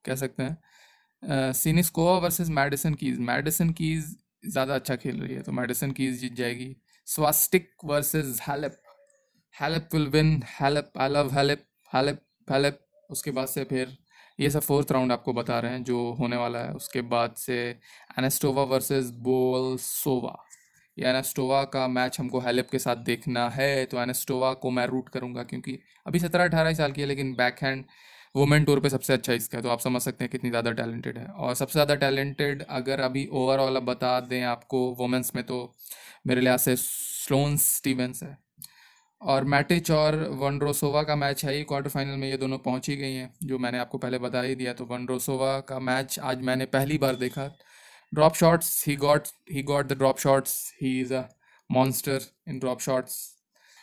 कह 0.05 0.15
सकते 0.17 0.43
हैं। 0.43 1.53
Siniakova 1.55 2.19
versus 2.19 2.49
Madison 2.53 2.95
Keys 2.95 3.19
Madison 3.25 3.71
Keys 3.73 4.15
ज़्यादा 4.43 4.75
अच्छा 4.75 4.97
खेल 4.97 5.21
रही 5.21 5.35
है 5.35 5.43
तो 5.43 5.53
मेडिसन 5.53 5.91
कीज 5.93 6.21
जीत 6.21 6.35
जाएगी। 6.35 6.75
Swiatek 7.09 7.71
versus 7.85 8.41
Halep. 8.43 8.81
Halep 9.55 9.89
will 9.95 10.07
win. 10.09 10.43
Halep, 10.53 10.91
I 10.99 11.09
love 11.09 11.31
Halep. 11.33 11.65
Halep 11.91 12.21
Halep. 12.49 12.81
उसके 13.11 13.31
बाद 13.31 13.49
से 13.49 13.65
फिर 13.65 13.97
ये 14.39 14.51
सब 14.51 14.61
फोर्थ 14.63 14.93
राउंड 14.93 15.13
आपको 15.13 15.33
बता 15.33 15.59
रहे 15.61 15.73
हैं, 15.73 15.83
जो 15.85 16.13
होने 16.13 16.37
वाला 16.37 16.59
है। 16.59 16.73
उसके 16.75 17.01
बाद 17.05 17.35
से 17.37 17.59
एनेस्टोवा 18.19 18.63
वर्सेस 18.65 19.11
बोलसोवा। 19.23 20.37
ये 20.97 21.07
एनेस्टोवा 21.07 21.63
का 21.67 21.87
मैच 21.89 22.19
हमको 22.21 22.41
हैलेप 22.41 22.69
के 22.71 22.79
साथ 22.79 22.97
देखना 23.05 23.49
है 23.51 23.85
तो 23.87 24.01
एनेस्टोवा 24.01 24.53
को 24.55 24.71
मैं 24.71 24.87
रूट 24.87 25.09
करूँगा, 25.09 25.43
क्योंकि 25.45 25.79
अभी 26.07 26.19
सत्रह 26.19 26.45
अठारह 26.45 26.75
साल 26.75 26.93
की 26.93 27.01
है, 27.01 27.07
लेकिन 27.07 27.35
बैक 27.35 27.63
हैंड 27.63 27.85
वुमेन 28.37 28.65
टूर 28.65 28.81
पे 28.81 28.89
सबसे 28.91 29.13
अच्छा 29.13 29.33
इसका 29.33 29.59
है 29.59 29.63
तो 29.63 29.69
आप 29.71 29.81
समझ 29.81 30.01
सकते 30.03 30.25
हैं 30.25 30.31
कितनी 30.31 30.51
ज़्यादा 30.51 30.71
टैलेंटेड 30.73 31.19
है। 31.19 31.27
और 31.27 31.55
सबसे 31.55 31.73
ज़्यादा 31.73 31.95
टैलेंटेड 31.97 32.63
अगर 32.71 33.01
अभी 33.01 33.27
ओवरऑल 33.35 33.79
बता 33.83 34.19
दें 34.23 34.43
आपको 34.45 34.81
वुमेंस 34.99 35.33
में 35.37 35.45
तो 35.47 35.61
मेरे 36.27 36.41
लिहाज 36.41 36.59
से 36.61 36.75
स्लोन 36.79 37.57
स्टीवेंस 37.59 38.23
है। 38.23 38.37
और 39.23 39.45
मैटिच 39.47 39.91
और 39.91 40.17
वनड्रोसोवा 40.35 41.03
का 41.03 41.17
मैच 41.17 41.45
है 41.45 41.55
ही 41.55 41.63
क्वार्टर 41.65 41.91
फाइनल 41.91 42.17
में 42.17 42.29
ये 42.29 42.37
दोनों 42.37 42.59
पहुँच 42.61 42.89
ही 42.89 42.97
गई 42.97 43.13
हैं, 43.13 43.33
जो 43.43 43.59
मैंने 43.59 43.79
आपको 43.79 43.99
पहले 43.99 44.19
बता 44.19 44.41
ही 44.43 44.55
दिया। 44.55 44.73
तो 44.73 44.85
वनड्रोसोवा 44.87 45.59
का 45.61 45.79
मैच 45.81 46.19
आज 46.21 46.43
मैंने 46.43 46.67
पहली 46.69 46.99
बार 46.99 47.17
देखा। 47.17 47.47
Drop 48.13 48.35
shots 48.35 48.85
he 48.89 48.97
got 48.97 49.29
he 49.53 49.63
got 49.63 49.87
the 49.87 49.97
drop 49.99 50.19
shots 50.19 50.73
he 50.83 51.01
is 51.01 51.15
a 51.15 51.23
monster 51.71 52.21
in 52.49 52.59
drop 52.59 52.81
shots 52.81 53.17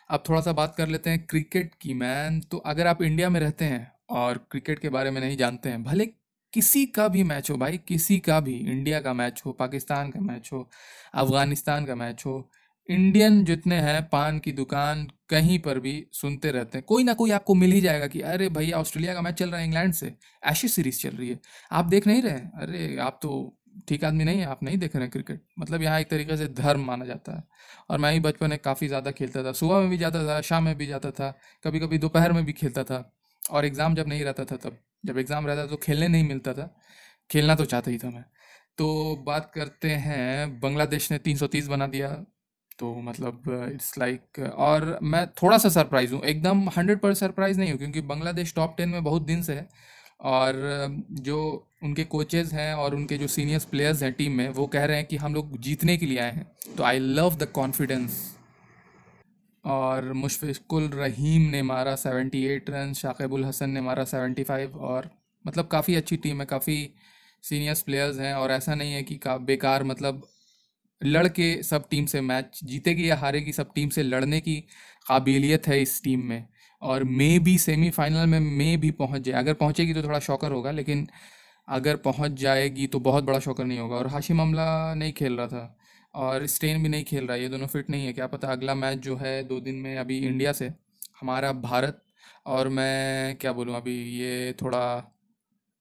अब 0.10 0.24
थोड़ा 0.30 0.42
सा 0.42 0.52
बात 0.54 0.76
कर 0.78 0.88
लेते 0.88 1.10
हैं 1.10 1.26
क्रिकेट 1.26 1.74
की 1.82 1.94
मैन 1.96 2.40
तो 2.52 2.58
अगर 2.68 2.88
आप 2.88 3.02
इंडिया 3.02 3.30
में 3.30 3.40
रहते 3.40 3.66
हैं 3.66 3.92
और 4.10 4.38
क्रिकेट 4.52 4.80
के 4.80 4.90
बारे 4.90 5.12
में 5.12 5.22
नहीं 5.22 5.38
जानते 5.38 5.70
हैं। 5.70 5.84
भले 5.84 6.06
किसी 6.54 6.86
का 6.86 7.08
भी 7.08 7.24
मैच 7.24 7.50
हो 7.52 7.58
भाई, 7.58 7.78
किसी 7.78 8.18
का 8.20 8.40
भी, 8.40 8.56
इंडिया 8.58 9.00
का 9.02 9.14
मैच 9.14 9.42
हो, 9.46 9.52
पाकिस्तान 9.52 10.12
का 10.12 10.20
मैच 10.20 10.50
हो, 10.54 10.70
अफ़गानिस्तान 11.14 11.86
का 11.86 11.96
मैच 11.96 12.24
हो, 12.26 12.50
इंडियन 12.90 13.44
जितने 13.46 13.76
हैं, 13.76 14.02
पान 14.10 14.40
की 14.40 14.52
दुकान 14.52 15.08
कहीं 15.30 15.60
पर 15.60 15.80
भी 15.80 16.06
सुनते 16.14 16.52
रहते 16.52 16.78
हैं। 16.78 16.86
कोई 16.88 17.04
ना 17.04 17.14
कोई 17.14 17.32
आपको 17.32 17.56
मिल 17.56 17.72
ही 17.72 17.82
जाएगा 17.82 18.08
कि, 18.08 18.22
अरे 18.22 18.50
भैया 18.50 18.80
ऑस्ट्रेलिया 18.80 19.14
का 19.14 19.22
मैच 19.22 19.36
चल 19.36 19.50
रहा 19.50 19.60
है, 19.60 19.66
इंग्लैंड 19.66 19.94
से, 19.94 20.14
ऐसी 20.44 20.68
सीरीज़ 20.68 21.00
चल 21.02 21.10
रही 21.10 21.30
है। 21.30 21.40
आप 21.72 21.86
देख 21.86 22.08
नहीं 22.08 22.22
रहे 22.22 22.40
अरे, 22.62 22.98
आप 22.98 23.20
तो 23.22 23.58
ठीक 23.88 24.04
आदमी 24.04 24.24
नहीं 24.24 24.40
है, 24.40 24.46
आप 24.46 24.64
नहीं 24.64 24.78
देख 24.78 24.96
रहे 24.96 25.04
हैं 25.04 25.12
क्रिकेट। 25.12 25.42
मतलब 25.60 25.82
यहाँ 25.82 26.00
एक 26.00 26.10
तरीके 26.10 26.38
से 26.38 26.48
धर्म 26.54 26.84
माना 26.86 27.06
जाता 27.06 27.36
है। 27.38 27.44
और 27.90 28.00
मैं 28.00 28.12
ही 28.14 28.20
बचपन 28.20 28.50
में 28.50 28.58
काफ़ी 28.60 28.88
ज़्यादा 28.88 29.12
खेलता 29.12 29.44
था। 29.44 29.52
सुबह 29.52 29.80
में 29.80 29.90
भी 29.90 29.98
जाता 29.98 30.28
था, 30.28 30.40
शाम 30.42 30.64
में 30.64 30.76
भी 30.78 30.86
जाता 30.88 31.12
था 31.12 31.34
कभी 31.66 31.80
कभी 31.80 31.98
दोपहर 31.98 32.34
में 32.34 32.44
भी 32.46 32.54
खेलता 32.54 32.84
था। 32.84 33.02
और 33.52 33.66
एग्ज़ाम 33.66 33.96
जब 33.96 34.08
नहीं 34.08 34.24
रहता 34.24 34.46
था 34.46 34.56
तब। 34.58 34.78
जब 35.06 35.18
एग्ज़ाम 35.18 35.48
रहता 35.48 35.66
तो 35.68 35.78
खेलने 35.78 36.08
नहीं 36.08 36.24
मिलता 36.24 36.54
था। 36.54 36.74
खेलना 37.30 37.56
तो 37.56 37.66
चाहता 37.66 37.92
ही 37.92 37.98
था 37.98 38.10
मैं। 38.10 38.24
तो 38.78 39.16
बात 39.26 39.52
करते 39.56 39.90
हैं 39.90 40.60
बांग्लादेश 40.60 41.12
ने 41.12 41.18
330 41.20 41.68
बना 41.68 41.88
दिया। 41.88 42.10
तो 42.80 42.94
मतलब 43.02 43.44
इट्स 43.74 43.98
लाइक 43.98 44.22
like, 44.38 44.50
और 44.50 45.00
मैं 45.04 45.26
थोड़ा 45.42 45.58
सा 45.58 45.70
सरप्राइज़ 45.70 46.14
हूँ। 46.14 46.22
एकदम 46.24 46.70
हंड्रेड 46.78 47.00
परसेंट 47.00 47.18
सरप्राइज़ 47.20 47.60
नहीं 47.60 47.72
हूँ 47.72 47.78
क्योंकि 47.78 48.02
बांग्लादेश 48.04 48.54
टॉप 48.56 48.76
टेन 48.78 48.90
में 48.90 49.04
बहुत 49.04 49.22
दिन 49.22 49.42
से 49.44 49.54
है। 49.54 49.68
और 50.22 50.56
जो 51.22 51.68
उनके 51.84 52.04
कोचेज़ 52.04 52.54
हैं 52.56 52.74
और 52.74 52.96
उनके 52.96 53.18
जो 53.18 53.28
सीनियर्स 53.28 53.66
प्लेयर्स 53.66 54.04
हैं 54.04 54.12
टीम 54.14 54.32
में 54.32 54.48
वो 54.50 54.68
कह 54.68 54.86
रहे 54.86 54.98
हैं 54.98 55.06
कि 55.06 55.18
हम 55.18 55.34
लोग 55.34 55.58
जीतने 55.60 55.98
के 55.98 56.06
लिए 56.06 56.20
आए 56.20 56.32
हैं। 56.32 56.48
तो 56.78 56.84
आई 56.84 57.00
लव 57.00 57.36
द 57.36 57.48
कॉन्फिडेंस 57.54 58.22
और 59.66 60.12
मुशफिकुल 60.14 60.88
रहीम 60.90 61.42
ने 61.52 61.62
मारा 61.64 61.96
78 61.96 62.70
रन 62.70 62.94
शाकिबुल 62.94 63.46
हसन 63.46 63.70
ने 63.70 63.82
मारा 63.82 64.04
75 64.06 64.76
और 64.78 65.10
मतलब 65.46 65.68
काफ़ी 65.68 65.96
अच्छी 65.96 66.18
टीम 66.18 66.40
है, 66.40 66.46
काफ़ी 66.46 66.90
सीनियर्स 67.44 67.82
प्लेयर्स 67.82 68.20
हैं 68.20 68.34
और 68.36 68.52
ऐसा 68.52 68.76
नहीं 68.76 68.94
है 68.94 69.04
कि 69.04 69.16
का 69.18 69.38
बेकार 69.40 69.84
मतलब 69.84 70.28
लड़ 71.02 71.28
के 71.30 71.52
सब 71.64 71.88
टीम 71.90 72.06
से 72.06 72.22
मैच 72.22 72.60
जीतेगी 72.64 73.10
या 73.10 73.16
हारेगी, 73.18 73.52
सब 73.54 73.72
टीम 73.76 73.90
से 73.90 74.04
लड़ने 74.04 74.40
की 74.42 74.56
काबिलियत 75.08 75.68
है 75.68 75.82
इस 75.82 76.02
टीम 76.04 76.24
में 76.26 76.46
और 76.82 77.04
मे 77.04 77.38
भी 77.40 77.58
सेमीफाइनल 77.58 78.28
में 78.28 78.40
मे 78.40 78.76
भी 78.78 78.92
पहुँच 78.94 79.22
जाए। 79.22 79.40
अगर 79.40 79.54
पहुंचेगी 79.54 79.94
तो 79.94 80.04
थोड़ा 80.04 80.20
शॉकर 80.20 80.52
होगा, 80.52 80.72
लेकिन 80.72 81.08
अगर 81.68 81.96
पहुँच 81.98 82.32
जाएगी 82.32 82.88
तो 82.88 83.00
बहुत 83.00 83.24
बड़ा 83.24 83.40
शॉकर 83.40 83.66
नहीं 83.66 83.80
होगा। 83.80 83.96
और 83.96 84.08
हाशिम 84.08 84.42
अमला 84.42 84.94
नहीं 84.96 85.14
खेल 85.14 85.38
रहा 85.38 85.48
था। 85.48 85.78
और 86.16 86.46
स्टेन 86.48 86.84
भी 86.84 86.90
नहीं 86.90 87.04
खेल 87.04 87.28
रहा 87.28 87.38
है 87.38 87.44
ये 87.44 87.50
दोनों 87.50 87.68
फिट 87.68 87.90
नहीं 87.90 88.06
है। 88.06 88.14
क्या 88.14 88.28
पता 88.28 88.48
अगला 88.48 88.76
मैच 88.76 88.98
जो 89.00 89.16
है 89.16 89.44
दो 89.44 89.60
दिन 89.60 89.76
में 89.76 89.98
अभी 89.98 90.18
इंडिया 90.20 90.52
से, 90.54 90.72
हमारा 91.22 91.52
भारत 91.54 92.02
और 92.46 92.70
मैं 92.70 93.36
क्या 93.38 93.52
बोलूँ 93.54 93.76
अभी, 93.76 93.96
ये 94.20 94.54
थोड़ा 94.62 94.84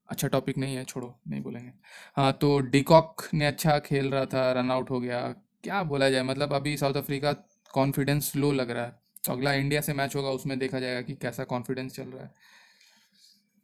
अच्छा 0.08 0.28
टॉपिक 0.28 0.58
नहीं 0.58 0.76
है, 0.76 0.84
छोड़ो, 0.84 1.14
नहीं 1.28 1.40
बोलेंगे। 1.42 1.72
हाँ 2.16 2.32
तो 2.32 2.58
डिकॉक 2.60 3.22
ने 3.34 3.46
अच्छा 3.46 3.78
खेल 3.78 4.10
रहा 4.10 4.24
था 4.26 4.50
रन 4.52 4.70
आउट 4.70 4.90
हो 4.90 5.00
गया। 5.00 5.20
क्या 5.64 5.82
बोला 5.82 6.10
जाए 6.10 6.22
मतलब 6.22 6.52
अभी 6.52 6.76
साउथ 6.76 6.94
अफ्रीका 6.94 7.32
कॉन्फिडेंस 7.74 8.32
लो 8.36 8.52
लग 8.52 8.70
रहा 8.70 8.84
है। 8.84 9.00
तो 9.24 9.32
अगला 9.32 9.52
इंडिया 9.52 9.80
से 9.80 9.92
मैच 9.92 10.16
होगा, 10.16 10.30
उसमें 10.30 10.58
देखा 10.58 10.80
जाएगा 10.80 11.02
कि 11.02 11.14
कैसा 11.14 11.44
कॉन्फिडेंस 11.44 11.94
चल 11.94 12.04
रहा 12.04 12.22
है। 12.24 12.30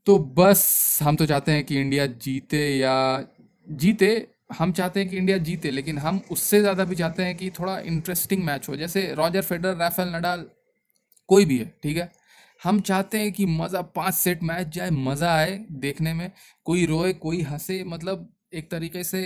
तो 0.07 0.19
बस, 0.19 0.99
हम 1.03 1.17
तो 1.17 1.27
चाहते 1.27 1.53
हैं 1.53 1.65
कि 1.65 1.81
इंडिया 1.81 2.07
जीते 2.07 2.59
या, 2.77 3.27
जीते 3.67 4.29
हम 4.51 4.73
चाहते 4.73 5.01
हैं 5.01 5.09
कि 5.09 5.17
इंडिया 5.17 5.39
जीते 5.41 5.71
लेकिन 5.71 5.99
हम 5.99 6.21
उससे 6.31 6.61
ज़्यादा 6.61 6.85
भी 6.85 6.95
चाहते 6.97 7.23
हैं 7.23 7.37
कि 7.37 7.51
थोड़ा 7.59 7.79
इंटरेस्टिंग 7.81 8.45
मैच 8.45 8.69
हो। 8.69 8.77
जैसे 8.77 9.03
रॉजर 9.15 9.43
फेडर 9.43 9.75
राफेल 9.77 10.09
नडाल 10.09 10.47
कोई 11.29 11.45
भी 11.45 11.59
है 11.59 11.73
ठीक 11.83 11.97
है? 11.97 12.11
हम 12.61 12.81
चाहते 12.83 13.19
हैं 13.19 13.33
कि 13.33 13.47
मज़ा 13.49 13.83
पाँच 13.97 14.15
सेट 14.15 14.43
मैच 14.43 14.69
जाए 14.75 14.91
मज़ा 14.93 15.35
आए 15.35 15.59
देखने 15.81 16.15
में। 16.15 16.31
कोई 16.67 16.87
रोए 16.87 17.13
कोई 17.15 17.43
हंसे 17.43 17.83
मतलब 17.87 18.29
एक 18.55 18.71
तरीके 18.71 19.05
से 19.05 19.23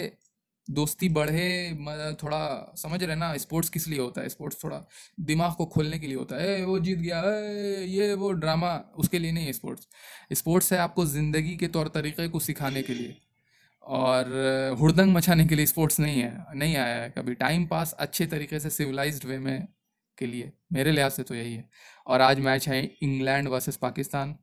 दोस्ती 0.68 1.08
बढ़े 1.10 2.14
थोड़ा 2.22 2.72
समझ 2.76 3.02
रहे 3.02 3.16
ना 3.16 3.36
स्पोर्ट्स 3.38 3.68
किस 3.70 3.86
लिए 3.88 3.98
होता 3.98 4.20
है? 4.20 4.28
स्पोर्ट्स 4.28 4.62
थोड़ा 4.64 4.84
दिमाग 5.20 5.54
को 5.54 5.66
खोलने 5.66 5.98
के 5.98 6.06
लिए 6.06 6.16
होता 6.16 6.36
है। 6.36 6.60
ए, 6.60 6.62
वो 6.64 6.78
जीत 6.78 6.98
गया 6.98 7.22
ए, 7.22 7.84
ये 7.86 8.12
वो 8.14 8.30
ड्रामा 8.34 8.74
उसके 8.98 9.18
लिए 9.18 9.32
नहीं 9.32 9.46
है 9.46 9.52
स्पोर्ट्स 9.52 9.88
स्पोर्ट्स 10.34 10.72
है 10.72 10.78
आपको 10.78 11.06
ज़िंदगी 11.08 11.56
के 11.56 11.68
तौर 11.68 11.88
तरीके 11.94 12.28
को 12.28 12.40
सिखाने 12.40 12.82
के 12.82 12.94
लिए। 12.94 13.16
और 13.84 14.76
हुड़दंग 14.80 15.14
मचाने 15.14 15.44
के 15.46 15.54
लिए 15.54 15.66
स्पोर्ट्स 15.66 16.00
नहीं 16.00 16.20
है 16.20 16.44
नहीं 16.54 16.76
आया 16.76 16.96
है 16.96 17.08
कभी। 17.10 17.34
टाइम 17.36 17.66
पास 17.66 17.92
अच्छे 17.98 18.26
तरीके 18.26 18.60
से 18.60 18.70
सिविलाइज्ड 18.70 19.24
वे 19.24 19.38
में 19.38 19.66
के 20.18 20.26
लिए 20.26 20.52
मेरे 20.72 20.92
लिहाज 20.92 21.12
से 21.12 21.22
तो 21.22 21.34
यही 21.34 21.54
है। 21.54 21.68
और 22.06 22.20
आज 22.20 22.40
मैच 22.40 22.68
है 22.68 22.82
इंग्लैंड 23.02 23.48
वर्सेस 23.48 23.76
पाकिस्तान। 23.76 24.34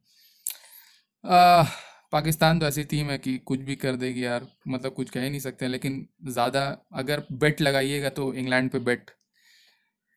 आ, 1.23 1.63
पाकिस्तान 2.11 2.59
तो 2.59 2.65
ऐसी 2.65 2.83
टीम 2.85 3.09
है 3.09 3.17
कि 3.17 3.37
कुछ 3.39 3.59
भी 3.61 3.75
कर 3.75 3.95
देगी 3.95 4.23
यार 4.25 4.47
मतलब 4.67 4.93
कुछ 4.93 5.09
कह 5.09 5.21
ही 5.21 5.29
नहीं 5.29 5.39
सकते 5.39 5.67
लेकिन 5.67 6.07
ज़्यादा 6.27 6.65
अगर 6.93 7.23
बेट 7.33 7.61
लगाइएगा 7.61 8.09
तो 8.11 8.33
इंग्लैंड 8.33 8.69
पे 8.71 8.79
बेट 8.81 9.11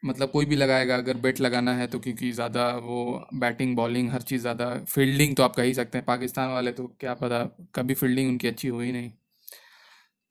मतलब 0.03 0.31
कोई 0.31 0.45
भी 0.45 0.57
लगाएगा, 0.57 0.97
अगर 0.97 1.17
बेट 1.17 1.41
लगाना 1.41 1.75
है 1.75 1.87
तो 1.87 1.99
क्योंकि 1.99 2.31
ज़्यादा 2.33 2.69
वो 2.77 3.27
बैटिंग, 3.35 3.75
बॉलिंग, 3.77 4.11
हर 4.11 4.23
चीज़ 4.23 4.41
ज़्यादा, 4.43 4.69
फील्डिंग 4.89 5.35
तो 5.37 5.43
आप 5.43 5.57
कह 5.57 5.63
ही 5.63 5.75
सकते 5.75 5.99
हैं, 5.99 6.05
पाकिस्तान 6.07 6.51
वाले 6.51 6.73
तो 6.73 6.87
क्या 7.01 7.15
पता, 7.15 7.43
कभी 7.75 7.95
फील्डिंग 7.95 8.29
उनकी 8.31 8.49
अच्छी 8.49 8.69
हुई 8.69 8.93
नहीं। 8.93 9.11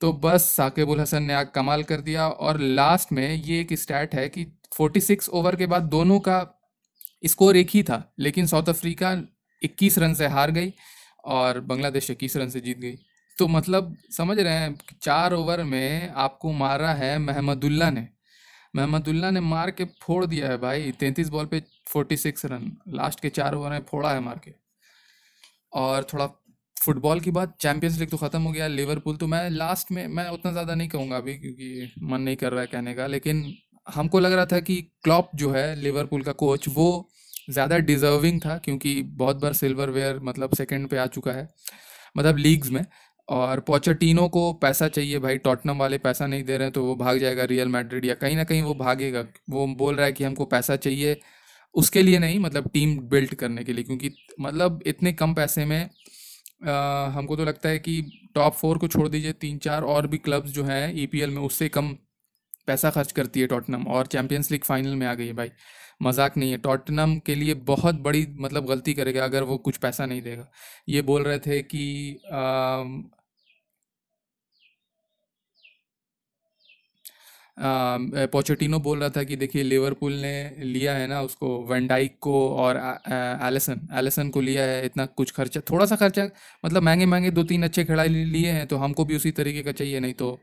तो 0.01 0.11
बस 0.13 0.49
साकिबुल 0.51 0.99
हसन 0.99 1.23
ने 1.23 1.33
आग 1.33 1.51
कमाल 1.55 1.83
कर 1.83 2.01
दिया 2.01 2.27
और 2.27 2.59
लास्ट 2.59 3.11
में 3.11 3.33
ये 3.33 3.59
एक 3.61 3.73
स्टैट 3.73 4.15
है 4.15 4.27
कि 4.29 4.45
46 4.71 5.29
ओवर 5.29 5.55
के 5.55 5.65
बाद 5.65 5.83
दोनों 5.89 6.19
का 6.19 6.39
स्कोर 7.25 7.57
एक 7.57 7.69
ही 7.69 7.83
था, 7.83 8.03
लेकिन 8.19 8.47
साउथ 8.47 8.69
अफ्रीका 8.69 9.11
21 9.61 9.97
रन 9.99 10.13
से 10.13 10.27
हार 10.27 10.51
गई 10.51 10.73
और 11.25 11.59
बांग्लादेश 11.61 12.09
इक्कीस 12.11 12.37
रन 12.37 12.49
से 12.49 12.59
जीत 12.59 12.79
गई। 12.79 12.95
तो 13.37 13.47
मतलब 13.47 13.95
समझ 14.11 14.39
रहे 14.39 14.53
हैं, 14.53 14.75
चार 15.01 15.33
ओवर 15.33 15.63
में 15.63 16.09
आपको 16.09 16.51
मारा 16.53 16.93
है 16.93 17.17
महमदुल्ला 17.19 17.89
ने। 17.89 18.07
महमदुल्ला 18.73 19.29
ने 19.31 19.39
मार 19.41 19.71
के 19.71 19.85
फोड़ 20.01 20.25
दिया 20.25 20.49
है 20.49 20.57
भाई। 20.57 20.91
तैंतीस 20.99 21.29
बॉल 21.29 21.45
पे 21.45 21.61
फोर्टी 21.87 22.17
सिक्स 22.17 22.45
रन। 22.45 22.71
लास्ट 22.89 23.19
के 23.19 23.29
चार 23.31 23.55
ओवर 23.55 23.69
में 23.69 23.83
फोड़ा 23.89 24.11
है 24.11 24.19
मार 24.19 24.39
के। 24.45 24.53
और 25.73 26.07
थोड़ा 26.13 26.27
फुटबॉल 26.77 27.19
की 27.19 27.31
बात 27.31 27.55
चैंपियंस 27.61 27.97
लीग 27.99 28.09
तो 28.09 28.17
ख़त्म 28.17 28.41
हो 28.41 28.51
गया 28.51 28.67
लिवरपूल 28.69 29.17
तो 29.17 29.27
मैं 29.27 29.49
लास्ट 29.49 29.91
में, 29.91 30.07
मैं 30.07 30.27
उतना 30.29 30.51
ज़्यादा 30.51 30.75
नहीं 30.75 30.89
कहूँगा 30.89 31.17
अभी, 31.17 31.33
क्योंकि 31.35 31.91
मन 32.03 32.21
नहीं 32.21 32.35
कर 32.35 32.51
रहा 32.51 32.61
है 32.61 32.67
कहने 32.67 32.93
का। 32.93 33.07
लेकिन 33.07 33.53
हमको 33.87 34.19
लग 34.19 34.33
रहा 34.33 34.45
था 34.45 34.59
कि 34.61 34.81
क्लॉप 35.03 35.29
जो 35.35 35.51
है 35.51 35.75
लिवरपूल 35.75 36.21
का 36.23 36.31
कोच 36.33 36.67
वो 36.69 36.87
ज़्यादा 37.49 37.77
डिज़र्विंग 37.79 38.39
था, 38.41 38.57
क्योंकि 38.57 39.01
बहुत 39.03 39.35
बार 39.35 39.53
सिल्वर 39.53 39.89
वेयर 39.89 40.19
मतलब 40.23 40.55
सेकेंड 40.55 40.87
पे 40.89 40.97
आ 40.97 41.05
चुका 41.07 41.31
है 41.31 41.47
मतलब 42.15 42.37
लीग्स 42.37 42.69
में। 42.69 42.85
और 43.29 43.59
पोचटीनो 43.59 44.27
को 44.29 44.51
पैसा 44.61 44.87
चाहिए 44.87 45.19
भाई 45.19 45.37
टॉटनम 45.39 45.77
वाले 45.77 45.97
पैसा 45.97 46.27
नहीं 46.27 46.43
दे 46.43 46.57
रहे 46.57 46.65
हैं 46.65 46.73
तो 46.73 46.83
वो 46.85 46.95
भाग 46.95 47.17
जाएगा 47.17 47.43
रियल 47.45 47.67
मैड्रिड 47.67 48.05
या 48.05 48.13
कहीं 48.15 48.35
ना 48.35 48.43
कहीं 48.43 48.61
वो 48.61 48.73
भागेगा। 48.75 49.25
वो 49.49 49.67
बोल 49.75 49.95
रहा 49.95 50.05
है 50.05 50.11
कि 50.13 50.23
हमको 50.23 50.45
पैसा 50.45 50.75
चाहिए 50.77 51.19
उसके 51.75 52.03
लिए 52.03 52.19
नहीं 52.19 52.39
मतलब 52.39 52.69
टीम 52.73 52.97
बिल्ड 53.09 53.33
करने 53.35 53.63
के 53.63 53.73
लिए 53.73 53.83
क्योंकि 53.83 54.11
मतलब 54.39 54.81
इतने 54.87 55.13
कम 55.13 55.33
पैसे 55.33 55.65
में 55.65 55.89
आ, 56.67 57.07
हमको 57.09 57.35
तो 57.37 57.45
लगता 57.45 57.69
है 57.69 57.79
कि 57.79 58.01
टॉप 58.35 58.53
फोर 58.53 58.77
को 58.77 58.87
छोड़ 58.87 59.07
दीजिए 59.09 59.33
तीन 59.35 59.57
चार 59.59 59.83
और 59.85 60.07
भी 60.07 60.17
क्लब्स 60.19 60.51
जो 60.51 60.63
हैं 60.63 60.93
ई 60.95 61.07
e 61.07 61.27
में 61.29 61.41
उससे 61.41 61.69
कम 61.69 61.89
पैसा 62.67 62.89
खर्च 62.89 63.11
करती 63.11 63.41
है 63.41 63.47
टॉटनम 63.47 63.85
और 63.89 64.07
चैम्पियंस 64.07 64.51
लीग 64.51 64.63
फाइनल 64.63 64.95
में 64.95 65.05
आ 65.07 65.13
गई 65.13 65.27
है 65.27 65.33
भाई। 65.33 65.51
मज़ाक 66.01 66.37
नहीं 66.37 66.51
है। 66.51 66.57
टॉटनम 66.59 67.17
के 67.25 67.35
लिए 67.35 67.53
बहुत 67.65 67.95
बड़ी 68.01 68.25
मतलब 68.37 68.65
गलती 68.67 68.93
करेगा 68.93 69.23
अगर 69.23 69.43
वो 69.43 69.57
कुछ 69.59 69.77
पैसा 69.79 70.05
नहीं 70.05 70.21
देगा। 70.21 70.47
ये 70.89 71.01
बोल 71.03 71.23
रहे 71.23 71.39
थे 71.39 71.61
कि 71.63 71.83
पोचेटिनो 78.31 78.79
बोल 78.79 78.99
रहा 78.99 79.09
था 79.09 79.23
कि 79.23 79.35
देखिए 79.35 79.63
लिवरपूल 79.63 80.13
ने 80.15 80.63
लिया 80.63 80.93
है 80.95 81.07
ना 81.07 81.21
उसको 81.21 81.47
वेंडाइक 81.67 82.17
को 82.21 82.33
और 82.55 82.77
एलिसन। 83.43 83.87
एलिसन 83.93 84.29
को 84.29 84.41
लिया 84.41 84.63
है, 84.63 84.85
इतना 84.85 85.05
कुछ 85.07 85.31
खर्चा 85.31 85.61
थोड़ा 85.69 85.85
सा 85.85 85.95
खर्चा 85.97 86.27
मतलब 86.63 86.83
महँगे 86.83 87.05
महँगे 87.05 87.31
दो 87.31 87.43
तीन 87.43 87.63
अच्छे 87.63 87.83
खिलाड़ी 87.85 88.23
लिए 88.25 88.51
हैं 88.51 88.65
तो 88.67 88.77
हमको 88.77 89.05
भी 89.05 89.15
उसी 89.15 89.31
तरीके 89.33 89.63
का 89.63 89.71
चाहिए, 89.73 89.99
नहीं 89.99 90.13
तो 90.13 90.39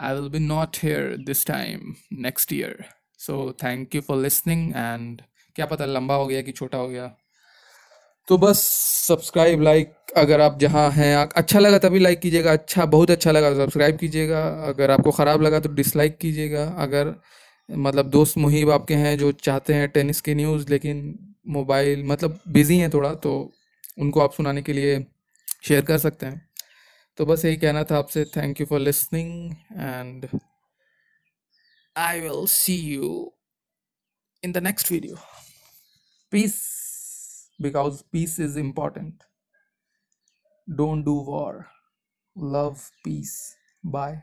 I 0.00 0.14
will 0.14 0.28
be 0.28 0.38
not 0.40 0.76
here 0.82 1.16
this 1.26 1.46
time 1.46 1.94
next 2.20 2.52
year 2.52 2.84
so 3.20 3.52
thank 3.62 3.94
you 3.94 4.00
for 4.00 4.18
listening 4.18 4.70
and 4.70 5.22
क्या 5.56 5.66
पता 5.66 5.84
लंबा 5.86 6.14
हो 6.14 6.26
गया 6.26 6.42
कि 6.42 6.52
छोटा 6.52 6.78
हो 6.78 6.88
गया। 6.88 7.10
तो 8.28 8.38
बस 8.38 8.60
सब्सक्राइब 9.08 9.62
लाइक 9.62 9.92
अगर 10.16 10.40
आप 10.40 10.58
जहाँ 10.58 10.90
हैं 10.90 11.16
अच्छा 11.16 11.58
लगा 11.58 11.78
तभी 11.78 11.98
लाइक 11.98 12.20
कीजिएगा 12.20 12.52
अच्छा 12.52 12.84
बहुत 12.86 13.10
अच्छा 13.10 13.30
लगा 13.30 13.50
तो 13.50 13.56
सब्सक्राइब 13.56 13.96
कीजिएगा। 13.96 14.42
अगर 14.68 14.90
आपको 14.90 15.10
ख़राब 15.10 15.42
लगा 15.42 15.60
तो 15.60 15.68
डिसलाइक 15.72 16.16
कीजिएगा। 16.18 16.64
अगर 16.78 17.14
मतलब 17.68 18.10
दोस्त 18.10 18.38
मुहिब 18.38 18.70
आपके 18.70 18.94
हैं 18.94 19.16
जो 19.18 19.30
चाहते 19.34 19.74
हैं 19.74 19.88
टेनिस 19.88 20.20
की 20.20 20.34
न्यूज़ 20.34 20.70
लेकिन 20.70 21.18
मोबाइल 21.48 22.04
मतलब 22.06 22.38
बिज़ी 22.48 22.78
हैं 22.78 22.90
थोड़ा 22.90 23.12
तो 23.16 23.32
उनको 23.98 24.20
आप 24.20 24.32
सुनाने 24.32 24.62
के 24.62 24.72
लिए 24.72 25.04
शेयर 25.64 25.84
कर 25.84 25.98
सकते 25.98 26.26
हैं। 26.26 26.40
तो 27.18 27.26
बस 27.26 27.44
यही 27.44 27.56
कहना 27.56 27.84
था 27.84 27.98
आपसे 27.98 28.24
thank 28.36 28.60
you 28.60 28.66
for 28.66 28.80
listening 28.80 29.50
and 29.72 30.26
I 31.96 32.20
will 32.20 32.46
see 32.46 32.76
you 32.76 33.32
in 34.42 34.52
the 34.52 34.60
next 34.60 34.88
video. 34.88 35.16
Peace, 36.30 37.48
because 37.58 38.02
peace 38.02 38.38
is 38.38 38.56
important. 38.58 39.24
Don't 40.76 41.04
do 41.04 41.14
war. 41.22 41.70
Love 42.36 42.90
peace. 43.04 43.56
Bye. 43.82 44.22